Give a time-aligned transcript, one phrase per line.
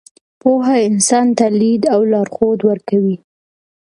[0.41, 3.15] پوهه انسان ته لید او لارښود ورکوي.